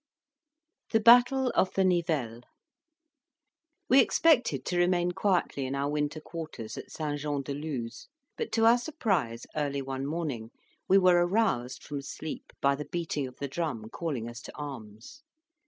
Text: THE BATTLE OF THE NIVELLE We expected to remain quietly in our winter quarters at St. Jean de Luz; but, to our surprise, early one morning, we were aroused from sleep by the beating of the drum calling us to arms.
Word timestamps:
THE 0.93 0.99
BATTLE 0.99 1.51
OF 1.51 1.75
THE 1.75 1.83
NIVELLE 1.85 2.41
We 3.87 3.99
expected 4.01 4.65
to 4.65 4.79
remain 4.79 5.11
quietly 5.11 5.67
in 5.67 5.75
our 5.75 5.89
winter 5.91 6.19
quarters 6.19 6.75
at 6.75 6.89
St. 6.89 7.19
Jean 7.19 7.43
de 7.43 7.53
Luz; 7.53 8.07
but, 8.35 8.51
to 8.53 8.65
our 8.65 8.79
surprise, 8.79 9.45
early 9.55 9.83
one 9.83 10.07
morning, 10.07 10.49
we 10.87 10.97
were 10.97 11.23
aroused 11.23 11.83
from 11.83 12.01
sleep 12.01 12.51
by 12.61 12.73
the 12.73 12.85
beating 12.85 13.27
of 13.27 13.35
the 13.35 13.47
drum 13.47 13.89
calling 13.91 14.27
us 14.27 14.41
to 14.41 14.51
arms. 14.55 15.21